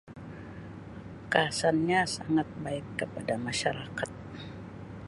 [1.33, 4.09] Kasannya sangat baik kepada masyarakat.